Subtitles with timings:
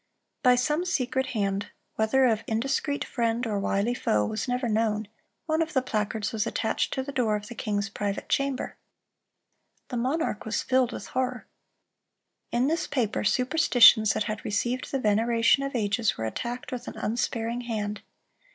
[0.41, 5.81] By some secret hand—whether of indiscreet friend or wily foe was never known—one of the
[5.83, 8.77] placards was attached to the door of the king's private chamber.
[9.89, 11.45] The monarch was filled with horror.
[12.51, 16.97] In this paper, superstitions that had received the veneration of ages were attacked with an
[16.97, 18.01] unsparing hand.